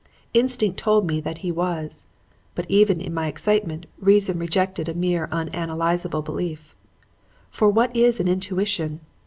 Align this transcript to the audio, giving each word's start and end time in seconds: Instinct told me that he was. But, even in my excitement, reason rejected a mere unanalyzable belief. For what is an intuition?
Instinct 0.33 0.79
told 0.79 1.05
me 1.05 1.21
that 1.21 1.37
he 1.45 1.51
was. 1.51 2.07
But, 2.55 2.65
even 2.71 2.99
in 2.99 3.13
my 3.13 3.27
excitement, 3.27 3.85
reason 3.99 4.39
rejected 4.39 4.89
a 4.89 4.95
mere 4.95 5.27
unanalyzable 5.27 6.25
belief. 6.25 6.75
For 7.51 7.69
what 7.69 7.95
is 7.95 8.19
an 8.19 8.27
intuition? 8.27 9.01